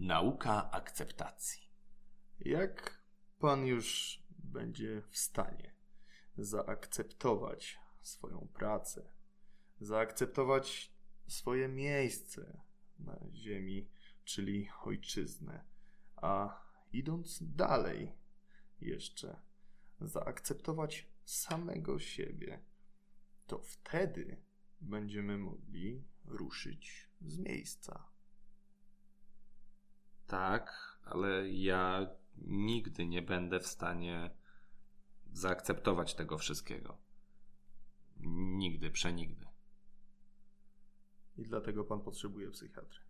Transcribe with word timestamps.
Nauka 0.00 0.70
akceptacji. 0.70 1.62
Jak 2.40 3.02
pan 3.38 3.66
już 3.66 4.18
będzie 4.30 5.02
w 5.10 5.18
stanie 5.18 5.74
zaakceptować 6.36 7.78
swoją 8.00 8.48
pracę, 8.54 9.12
zaakceptować 9.80 10.92
swoje 11.26 11.68
miejsce 11.68 12.60
na 12.98 13.18
ziemi, 13.32 13.88
czyli 14.24 14.70
ojczyznę, 14.84 15.64
a 16.16 16.62
idąc 16.92 17.38
dalej 17.42 18.12
jeszcze 18.80 19.40
zaakceptować 20.00 21.06
samego 21.24 21.98
siebie, 21.98 22.60
to 23.46 23.58
wtedy 23.58 24.42
będziemy 24.80 25.38
mogli 25.38 26.04
ruszyć 26.24 27.08
z 27.26 27.38
miejsca. 27.38 28.10
Tak, 30.30 30.96
ale 31.04 31.50
ja 31.50 32.06
nigdy 32.38 33.06
nie 33.06 33.22
będę 33.22 33.60
w 33.60 33.66
stanie 33.66 34.30
zaakceptować 35.32 36.14
tego 36.14 36.38
wszystkiego. 36.38 36.98
Nigdy, 38.56 38.90
przenigdy. 38.90 39.46
I 41.36 41.42
dlatego 41.42 41.84
pan 41.84 42.00
potrzebuje 42.00 42.50
psychiatry. 42.50 43.00